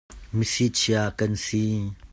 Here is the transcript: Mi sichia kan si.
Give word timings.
Mi 0.37 0.45
sichia 0.53 1.03
kan 1.19 1.31
si. 1.45 1.63